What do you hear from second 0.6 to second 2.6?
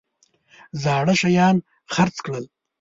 زاړه شیان خرڅ کړل.